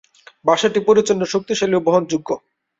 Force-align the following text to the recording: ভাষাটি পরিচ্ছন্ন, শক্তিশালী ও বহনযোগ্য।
ভাষাটি 0.45 0.79
পরিচ্ছন্ন, 0.87 1.21
শক্তিশালী 1.33 1.75
ও 1.77 1.85
বহনযোগ্য। 1.87 2.29